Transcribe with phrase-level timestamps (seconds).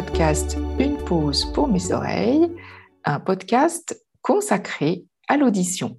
[0.00, 2.48] podcast Une pause pour mes oreilles,
[3.04, 5.98] un podcast consacré à l'audition.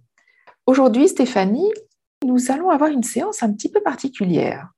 [0.66, 1.70] Aujourd'hui, Stéphanie,
[2.26, 4.70] nous allons avoir une séance un petit peu particulière.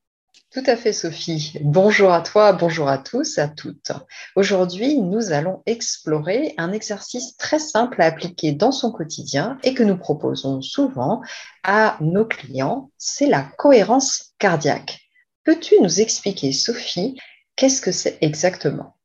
[0.52, 1.54] Tout à fait, Sophie.
[1.62, 3.92] Bonjour à toi, bonjour à tous, à toutes.
[4.36, 9.84] Aujourd'hui, nous allons explorer un exercice très simple à appliquer dans son quotidien et que
[9.84, 11.22] nous proposons souvent
[11.64, 12.90] à nos clients.
[12.98, 15.00] C'est la cohérence cardiaque.
[15.44, 17.20] Peux-tu nous expliquer, Sophie,
[17.56, 18.96] qu'est-ce que c'est exactement?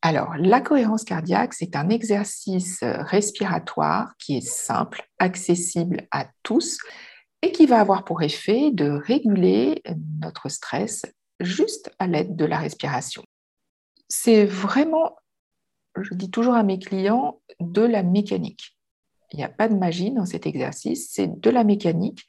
[0.00, 6.78] Alors, la cohérence cardiaque, c'est un exercice respiratoire qui est simple, accessible à tous
[7.42, 9.82] et qui va avoir pour effet de réguler
[10.20, 11.02] notre stress
[11.40, 13.22] juste à l'aide de la respiration.
[14.08, 15.16] C'est vraiment,
[16.00, 18.76] je dis toujours à mes clients, de la mécanique.
[19.32, 22.24] Il n'y a pas de magie dans cet exercice, c'est de la mécanique.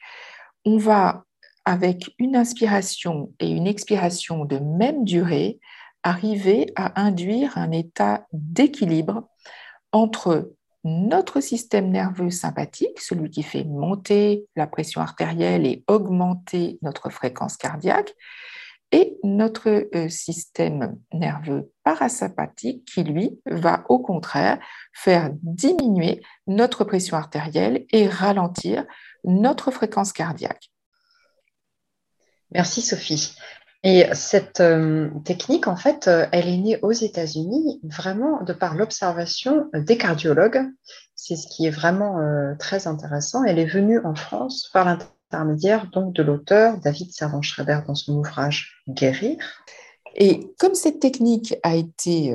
[0.66, 1.24] On va
[1.66, 5.60] avec une inspiration et une expiration de même durée,
[6.04, 9.28] arriver à induire un état d'équilibre
[9.92, 17.10] entre notre système nerveux sympathique, celui qui fait monter la pression artérielle et augmenter notre
[17.10, 18.14] fréquence cardiaque,
[18.92, 24.60] et notre euh, système nerveux parasympathique qui, lui, va au contraire
[24.94, 28.86] faire diminuer notre pression artérielle et ralentir
[29.24, 30.72] notre fréquence cardiaque.
[32.52, 33.36] Merci Sophie.
[33.84, 38.76] Et cette euh, technique, en fait, euh, elle est née aux États-Unis vraiment de par
[38.76, 40.62] l'observation des cardiologues.
[41.16, 43.46] C'est ce qui est vraiment euh, très intéressant.
[43.46, 48.84] Elle est venue en France par l'intermédiaire donc de l'auteur David Servan-Schreiber dans son ouvrage
[48.90, 49.38] Guérir.
[50.16, 52.34] Et comme cette technique a été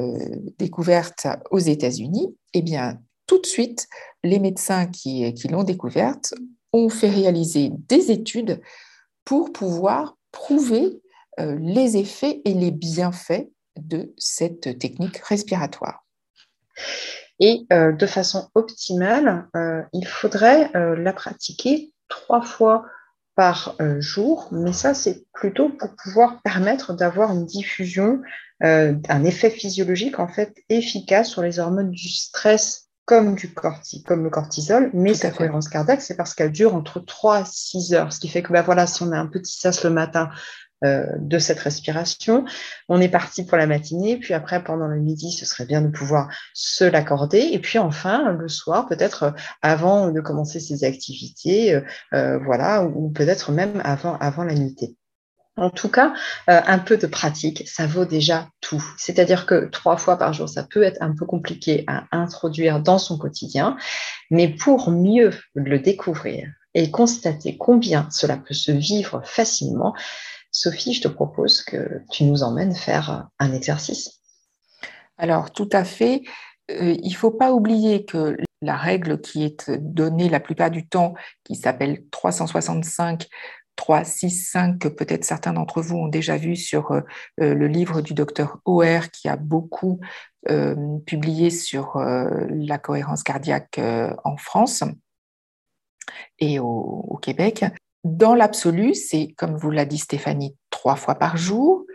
[0.58, 3.88] découverte aux États-Unis, eh bien, tout de suite,
[4.22, 6.34] les médecins qui, l'ont découverte
[6.72, 8.60] ont fait réaliser des études
[9.24, 11.03] pour pouvoir prouver euh,
[11.38, 16.04] les effets et les bienfaits de cette technique respiratoire.
[17.40, 22.86] Et euh, de façon optimale, euh, il faudrait la pratiquer trois fois
[23.34, 28.22] par jour, mais ça, c'est plutôt pour pouvoir permettre d'avoir une diffusion,
[28.60, 34.24] un effet physiologique en fait efficace sur les hormones du stress comme, du corti, comme
[34.24, 38.12] le cortisol, mais sa cohérence cardiaque, c'est parce qu'elle dure entre 3 et 6 heures.
[38.12, 40.30] Ce qui fait que bah, voilà, si on a un petit sas le matin
[40.84, 42.44] euh, de cette respiration,
[42.88, 45.88] on est parti pour la matinée, puis après, pendant le midi, ce serait bien de
[45.88, 47.38] pouvoir se l'accorder.
[47.52, 49.30] Et puis enfin, le soir, peut-être euh,
[49.62, 51.80] avant de commencer ses activités,
[52.12, 54.96] euh, voilà, ou, peut-être même avant, la nuitée.
[55.56, 56.12] En tout cas,
[56.48, 58.84] un peu de pratique, ça vaut déjà tout.
[58.98, 62.98] C'est-à-dire que trois fois par jour, ça peut être un peu compliqué à introduire dans
[62.98, 63.76] son quotidien,
[64.32, 69.94] mais pour mieux le découvrir et constater combien cela peut se vivre facilement,
[70.54, 74.20] Sophie, je te propose que tu nous emmènes faire un exercice.
[75.18, 76.22] Alors, tout à fait.
[76.70, 80.86] Euh, il ne faut pas oublier que la règle qui est donnée la plupart du
[80.86, 83.26] temps, qui s'appelle 365
[83.74, 87.02] 3, 6, 5 que peut-être certains d'entre vous ont déjà vu sur euh,
[87.38, 89.98] le livre du docteur OR qui a beaucoup
[90.48, 93.80] euh, publié sur la cohérence cardiaque
[94.22, 94.84] en France
[96.38, 97.64] et au, Québec.
[98.04, 101.86] Dans l'absolu, c'est, comme vous l'a dit Stéphanie, trois fois par jour,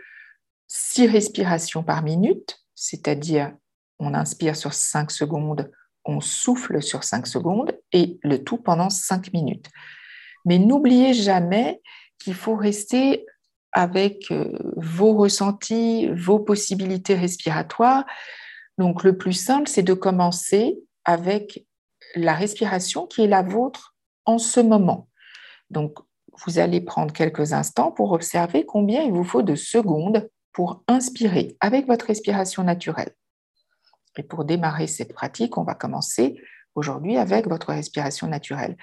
[0.66, 3.52] six respirations par minute, c'est-à-dire
[4.00, 5.70] on inspire sur 5 secondes,
[6.04, 9.68] on souffle sur 5 secondes et le tout pendant 5 minutes.
[10.44, 11.80] Mais n'oubliez jamais
[12.18, 13.26] qu'il faut rester
[13.72, 18.04] avec euh, vos ressentis, vos possibilités respiratoires.
[18.78, 21.66] Donc le plus simple, c'est de commencer avec
[22.16, 23.94] la respiration qui est la vôtre
[24.24, 25.09] en ce moment.
[25.70, 25.98] Donc
[26.46, 31.56] vous allez prendre quelques instants pour observer combien il vous faut de secondes pour inspirer
[31.60, 33.14] avec votre respiration naturelle.
[34.16, 36.40] Et pour démarrer cette pratique, on va commencer
[36.74, 38.76] aujourd'hui avec votre respiration naturelle.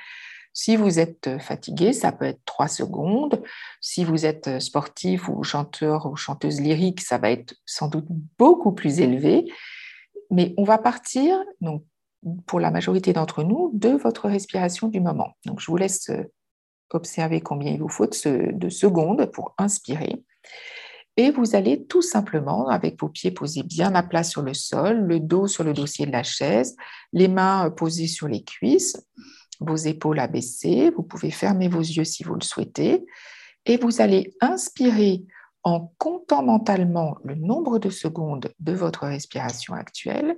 [0.53, 3.44] Si vous êtes fatigué, ça peut être trois secondes.
[3.79, 8.07] Si vous êtes sportif ou chanteur ou chanteuse lyrique, ça va être sans doute
[8.39, 9.45] beaucoup plus élevé.
[10.31, 11.83] Mais on va partir, donc,
[12.47, 15.33] pour la majorité d'entre nous, de votre respiration du moment.
[15.45, 16.09] Donc, je vous laisse
[16.94, 20.24] euh, observer combien il vous faut de secondes pour inspirer.
[21.19, 25.00] Et vous allez tout simplement, avec vos pieds posés bien à plat sur le sol,
[25.00, 26.75] le dos sur le dossier de la chaise,
[27.12, 29.04] les mains posées sur les cuisses,
[29.60, 33.04] vos épaules abaissées, vous pouvez fermer vos yeux si vous le souhaitez,
[33.66, 35.24] et vous allez inspirer
[35.63, 40.38] en comptant mentalement le nombre de secondes de votre respiration actuelle,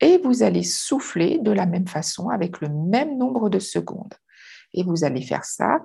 [0.00, 4.14] et vous allez souffler de la même façon avec le même nombre de secondes.
[4.72, 5.82] Et vous allez faire ça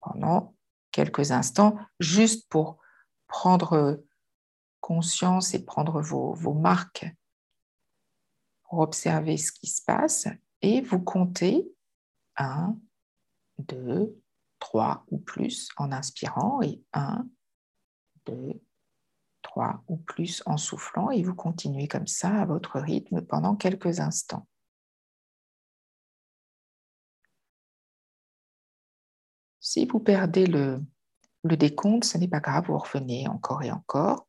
[0.00, 0.54] pendant
[0.92, 2.78] quelques instants, juste pour
[3.26, 4.02] prendre
[4.80, 7.06] conscience et prendre vos, vos marques
[8.64, 10.28] pour observer ce qui se passe
[10.62, 11.70] et vous comptez
[12.36, 12.76] 1,
[13.58, 14.16] 2,
[14.58, 17.26] 3 ou plus en inspirant et 1,
[18.26, 18.60] 2,
[19.42, 24.00] 3 ou plus en soufflant et vous continuez comme ça à votre rythme pendant quelques
[24.00, 24.46] instants.
[29.68, 30.80] Si vous perdez le,
[31.44, 34.26] décompte, ce n'est pas grave, vous revenez encore et encore.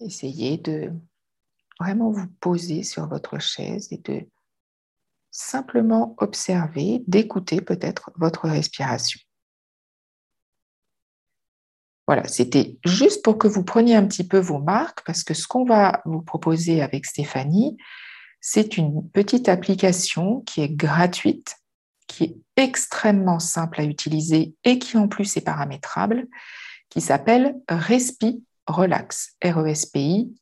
[0.00, 0.92] Essayez de
[1.78, 4.28] vraiment vous poser sur votre chaise et de
[5.30, 9.20] simplement observer, d'écouter peut-être votre respiration.
[12.08, 15.46] Voilà, c'était juste pour que vous preniez un petit peu vos marques, parce que ce
[15.46, 17.76] qu'on va vous proposer avec Stéphanie,
[18.40, 21.56] c'est une petite application qui est gratuite,
[22.06, 26.26] qui est extrêmement simple à utiliser et qui en plus est paramétrable,
[26.88, 30.34] qui s'appelle Respi Relax, R-E-S-P-I,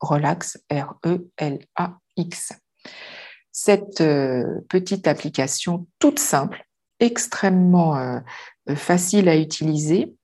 [0.00, 2.52] Relax, R-E-L-A-X.
[3.52, 6.64] Cette euh, petite application toute simple,
[7.00, 8.20] extrêmement euh,
[8.74, 10.14] facile à utiliser,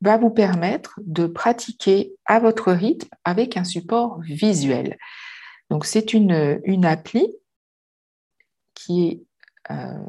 [0.00, 4.96] va vous permettre de pratiquer à votre rythme avec un support visuel.
[5.70, 7.26] Donc c'est une, appli
[8.74, 9.22] qui est
[9.70, 10.04] euh,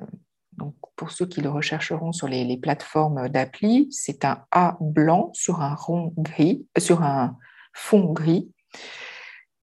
[0.95, 5.73] pour ceux qui le rechercheront sur les, plateformes d'appli, c'est un A blanc sur un
[5.73, 7.37] rond gris, euh, sur un
[7.73, 8.51] fond gris,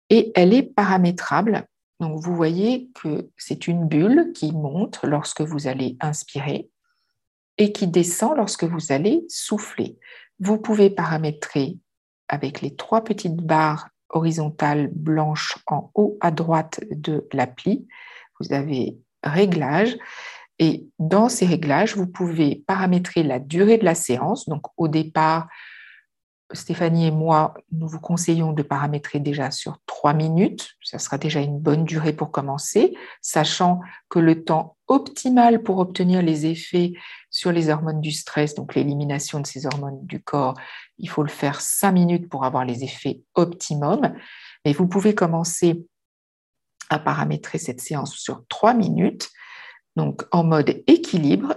[0.10, 1.68] et elle est paramétrable.
[2.00, 6.70] Donc vous voyez que c'est une bulle qui monte lorsque vous allez inspirer
[7.58, 9.98] et qui descend lorsque vous allez souffler.
[10.40, 11.78] Vous pouvez paramétrer
[12.28, 17.88] avec les trois petites barres horizontales blanches en haut à droite de l'appli.
[18.40, 19.98] Vous avez réglage
[20.62, 24.48] et dans ces réglages, vous pouvez paramétrer la durée de la séance.
[24.48, 25.48] Donc au départ,
[26.54, 30.76] Stéphanie et moi, nous vous conseillons de paramétrer déjà sur trois minutes.
[30.84, 36.22] Ça sera déjà une bonne durée pour commencer, sachant que le temps optimal pour obtenir
[36.22, 36.94] les effets
[37.30, 40.56] sur les hormones du stress, donc l'élimination de ces hormones du corps,
[40.98, 44.14] il faut le faire cinq minutes pour avoir les effets optimum.
[44.66, 45.86] Mais vous pouvez commencer
[46.90, 49.30] à paramétrer cette séance sur trois minutes
[49.96, 51.56] donc en mode équilibre.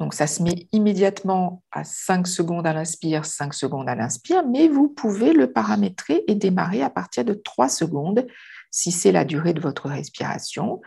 [0.00, 4.66] Donc ça se met immédiatement à 5 secondes à l'inspire, 5 secondes à l'inspire, mais
[4.66, 8.26] vous pouvez le paramétrer et démarrer à partir de 3 secondes
[8.70, 10.80] si c'est la durée de votre respiration.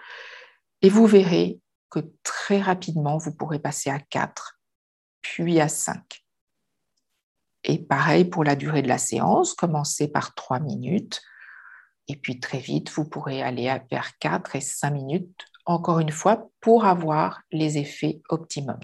[0.82, 1.60] Et vous verrez
[1.92, 4.60] que très rapidement, vous pourrez passer à 4,
[5.22, 6.02] puis à 5.
[7.66, 11.22] Et pareil pour la durée de la séance, commencez par 3 minutes,
[12.08, 16.50] et puis très vite, vous pourrez aller vers 4 et 5 minutes encore une fois,
[16.62, 18.80] pour avoir les effets optimum.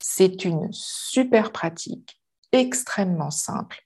[0.00, 2.20] C'est une super pratique,
[2.52, 3.80] extrêmement simple,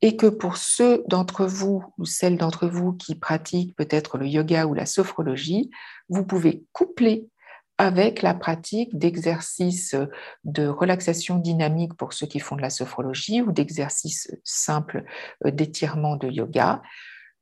[0.00, 4.66] et que pour ceux d'entre vous ou celles d'entre vous qui pratiquent peut-être le yoga
[4.66, 5.70] ou la sophrologie,
[6.08, 7.28] vous pouvez coupler
[7.78, 9.96] avec la pratique d'exercices
[10.44, 15.04] de relaxation dynamique pour ceux qui font de la sophrologie ou d'exercices simples
[15.44, 16.82] d'étirement de yoga.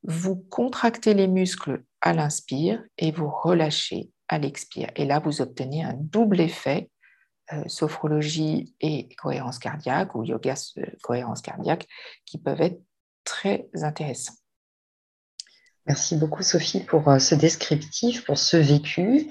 [0.02, 4.90] Vous contractez les muscles à l'inspire et vous relâchez à l'expire.
[4.96, 6.90] Et là, vous obtenez un double effet,
[7.52, 11.86] euh, sophrologie et cohérence cardiaque ou yoga euh, cohérence cardiaque,
[12.24, 12.80] qui peuvent être
[13.24, 14.34] très intéressants.
[15.86, 19.30] Merci beaucoup Sophie pour euh, ce descriptif, pour ce vécu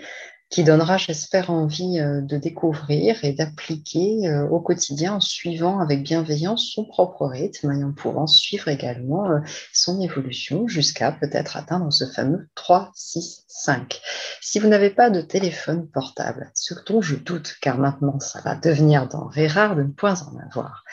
[0.49, 6.01] qui donnera, j'espère, envie euh, de découvrir et d'appliquer euh, au quotidien en suivant avec
[6.01, 9.39] bienveillance son propre rythme et en pouvant suivre également euh,
[9.73, 14.01] son évolution jusqu'à peut-être atteindre ce fameux 3, 6, 5.
[14.41, 18.55] Si vous n'avez pas de téléphone portable, ce dont je doute, car maintenant ça va
[18.55, 20.83] devenir denrée rare de ne point en avoir,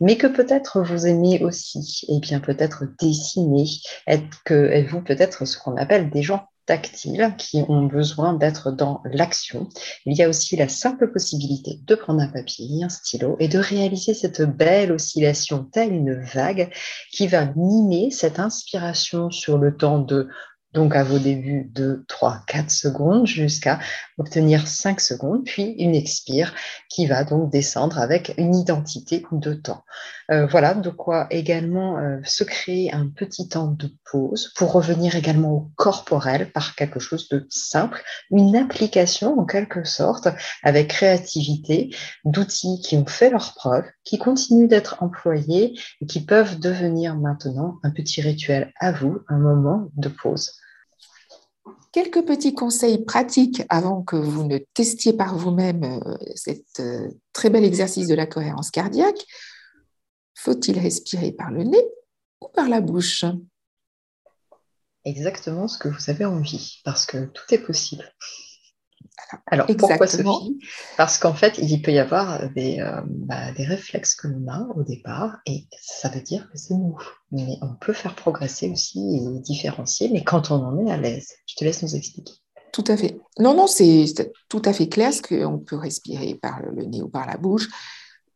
[0.00, 3.66] mais que peut-être vous aimez aussi, et bien peut-être dessiner,
[4.06, 9.68] êtes-vous peut-être ce qu'on appelle des gens tactiles qui ont besoin d'être dans l'action.
[10.06, 13.58] Il y a aussi la simple possibilité de prendre un papier, un stylo et de
[13.58, 16.72] réaliser cette belle oscillation telle une vague
[17.10, 20.28] qui va mimer cette inspiration sur le temps de
[20.72, 23.78] donc à vos débuts de 3, 4 secondes jusqu'à
[24.18, 26.54] obtenir 5 secondes, puis une expire
[26.88, 29.84] qui va donc descendre avec une identité de temps.
[30.30, 35.16] Euh, voilà de quoi également euh, se créer un petit temps de pause pour revenir
[35.16, 40.28] également au corporel par quelque chose de simple, une application en quelque sorte
[40.62, 41.94] avec créativité
[42.24, 47.78] d'outils qui ont fait leur preuve, qui continuent d'être employés et qui peuvent devenir maintenant
[47.82, 50.52] un petit rituel à vous, un moment de pause.
[51.94, 57.50] Quelques petits conseils pratiques avant que vous ne testiez par vous-même euh, cet euh, très
[57.50, 59.24] bel exercice de la cohérence cardiaque.
[60.34, 61.86] Faut-il respirer par le nez
[62.40, 63.24] ou par la bouche?
[65.04, 68.12] Exactement ce que vous avez envie, parce que tout est possible.
[69.46, 70.58] Alors, pourquoi Sophie
[70.96, 74.66] Parce qu'en fait, il peut y avoir des, euh, bah, des réflexes que l'on a
[74.74, 76.96] au départ, et ça veut dire que c'est nous.
[77.30, 81.28] Mais on peut faire progresser aussi et différencier, mais quand on en est à l'aise.
[81.46, 82.34] Je te laisse nous expliquer.
[82.72, 83.20] Tout à fait.
[83.38, 84.04] Non, non, c'est
[84.48, 87.68] tout à fait clair ce qu'on peut respirer par le nez ou par la bouche.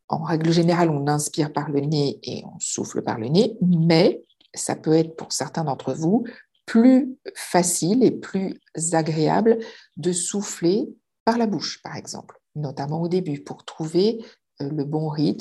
[0.07, 4.23] En règle générale, on inspire par le nez et on souffle par le nez, mais
[4.53, 6.25] ça peut être pour certains d'entre vous
[6.69, 8.59] plus facile et plus
[8.91, 9.57] agréable
[9.97, 10.87] de souffler
[11.25, 14.23] par la bouche, par exemple, notamment au début, pour trouver
[14.61, 15.39] euh, le bon rythme.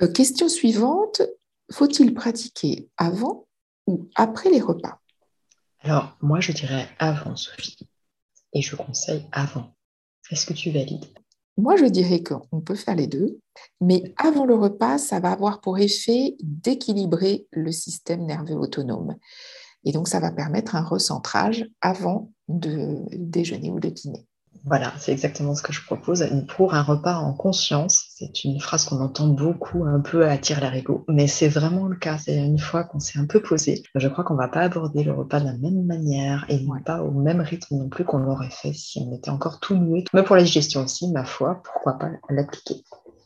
[0.00, 1.20] Euh, question suivante,
[1.70, 3.46] faut-il pratiquer avant
[3.86, 4.98] ou après les repas?
[5.80, 7.86] Alors, moi, je dirais avant, Sophie.
[8.54, 9.74] Et je conseille avant.
[10.30, 11.04] Est-ce que tu valides?
[11.58, 13.38] Moi, je dirais qu'on peut faire les deux,
[13.82, 19.16] mais avant le repas, ça va avoir pour effet d'équilibrer le système nerveux autonome.
[19.84, 24.26] Et donc, ça va permettre un recentrage avant de déjeuner ou de dîner.
[24.64, 26.26] Voilà, c'est exactement ce que je propose.
[26.54, 30.60] Pour un repas en conscience, c'est une phrase qu'on entend beaucoup, un peu à tire
[30.60, 32.18] l'arigot, mais c'est vraiment le cas.
[32.18, 35.02] C'est une fois qu'on s'est un peu posé, je crois qu'on ne va pas aborder
[35.02, 38.50] le repas de la même manière et pas au même rythme non plus qu'on l'aurait
[38.50, 40.04] fait si on était encore tout noué.
[40.12, 42.82] Mais pour la digestion aussi, ma foi, pourquoi pas l'appliquer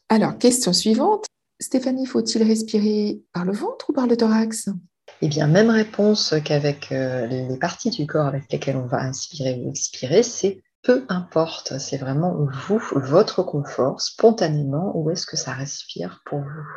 [0.09, 1.27] Alors, question suivante.
[1.61, 4.69] Stéphanie, faut-il respirer par le ventre ou par le thorax?
[5.23, 9.61] Eh bien, même réponse qu'avec euh, les parties du corps avec lesquelles on va inspirer
[9.63, 11.79] ou expirer, c'est peu importe.
[11.79, 12.35] C'est vraiment
[12.69, 16.69] vous, votre confort, spontanément, où est-ce que ça respire pour vous?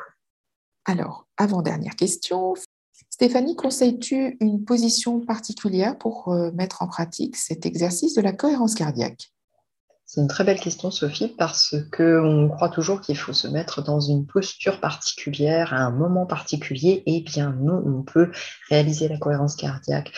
[0.86, 2.54] Alors, avant-dernière question.
[3.10, 8.76] Stéphanie, conseilles-tu une position particulière pour euh, mettre en pratique cet exercice de la cohérence
[8.76, 9.32] cardiaque?
[10.10, 14.00] C'est une très belle question, Sophie, parce qu'on croit toujours qu'il faut se mettre dans
[14.00, 17.04] une posture particulière, à un moment particulier.
[17.06, 18.32] Eh bien, non, on peut
[18.70, 20.14] réaliser la cohérence cardiaque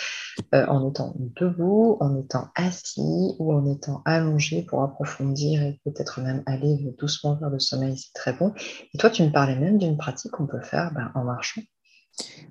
[0.54, 6.22] euh, en étant debout, en étant assis ou en étant allongé pour approfondir et peut-être
[6.22, 7.98] même aller doucement vers le sommeil.
[7.98, 8.54] C'est très bon.
[8.94, 11.62] Et toi, tu me parlais même d'une pratique qu'on peut faire ben, en marchant.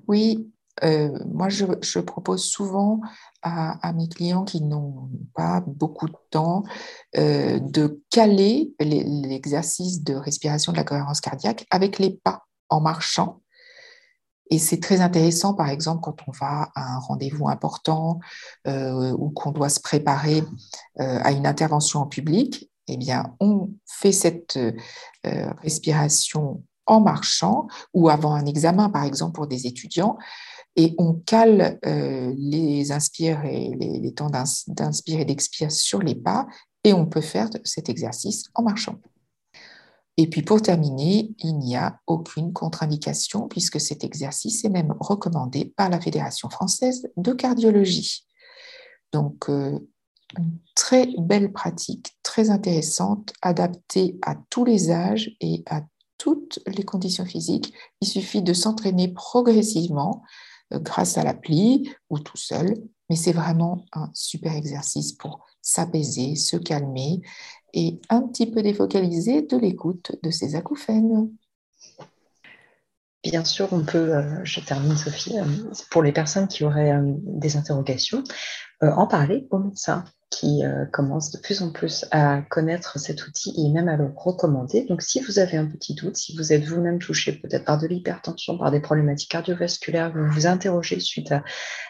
[0.08, 0.50] Oui,
[0.84, 3.00] euh, moi, je, propose souvent
[3.42, 6.64] à, mes clients qui n'ont pas beaucoup de temps
[7.16, 13.40] euh, de caler l'exercice de respiration de la cohérence cardiaque avec les pas en marchant.
[14.50, 18.18] Et c'est très intéressant, par exemple, quand on va à un rendez-vous important
[18.66, 20.42] euh, ou qu'on doit se préparer
[20.98, 24.58] à une intervention en public, eh bien, on fait cette
[25.22, 30.16] respiration en marchant ou avant un examen, par exemple, pour des étudiants
[30.78, 36.46] et on cale euh, les inspires et les, temps d'inspire et d'expire sur les pas
[36.84, 38.94] et on peut faire cet exercice en marchant.
[40.16, 45.74] Et puis pour terminer, il n'y a aucune contre-indication puisque cet exercice est même recommandé
[45.76, 48.24] par la Fédération française de cardiologie.
[49.12, 49.80] Donc, euh,
[50.38, 55.82] une très belle pratique, très intéressante, adaptée à tous les âges et à
[56.18, 57.72] toutes les conditions physiques.
[58.00, 60.22] Il suffit de s'entraîner progressivement
[60.72, 62.74] grâce à l'appli ou tout seul,
[63.08, 67.20] mais c'est vraiment un super exercice pour s'apaiser, se calmer
[67.74, 71.30] et un petit peu défocaliser de l'écoute de ces acouphènes.
[73.24, 75.44] Bien sûr, on peut, euh, je termine Sophie, euh,
[75.90, 78.22] pour les personnes qui auraient des interrogations,
[78.80, 83.54] en parler au médecin qui euh, commence de plus en plus à connaître cet outil
[83.56, 84.84] et même à le recommander.
[84.84, 87.86] Donc, si vous avez un petit doute, si vous êtes vous-même touché peut-être par de
[87.86, 91.42] l'hypertension, par des problématiques cardiovasculaires, vous vous interrogez suite à,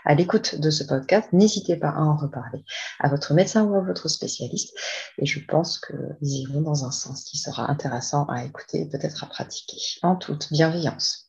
[0.04, 2.64] à l'écoute de ce podcast, n'hésitez pas à en reparler
[3.00, 4.76] à votre médecin ou à votre spécialiste.
[5.18, 8.88] Et je pense que nous irons dans un sens qui sera intéressant à écouter et
[8.88, 11.27] peut-être à pratiquer en toute bienveillance.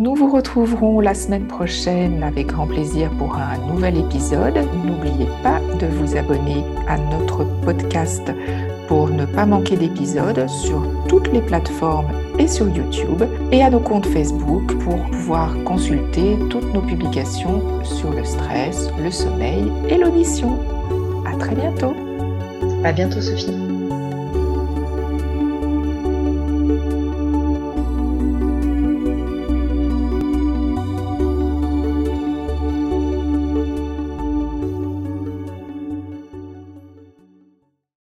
[0.00, 4.56] Nous vous retrouverons la semaine prochaine avec grand plaisir pour un nouvel épisode.
[4.84, 8.30] N'oubliez pas de vous abonner à notre podcast
[8.86, 13.80] pour ne pas manquer d'épisodes sur toutes les plateformes et sur YouTube et à nos
[13.80, 20.60] comptes Facebook pour pouvoir consulter toutes nos publications sur le stress, le sommeil et l'audition.
[21.26, 21.94] À très bientôt.
[22.84, 23.67] À bientôt Sophie.